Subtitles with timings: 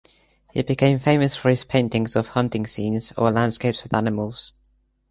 [0.51, 4.51] He became famous for his paintings of hunting scenes or landscapes with animals.